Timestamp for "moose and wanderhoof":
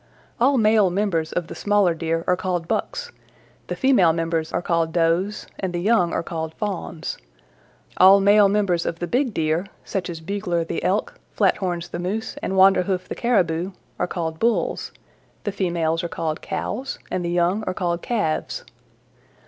11.99-13.07